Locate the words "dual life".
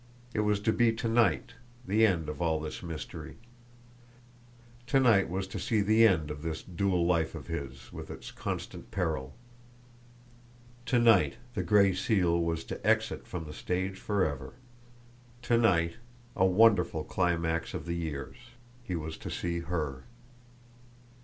6.63-7.35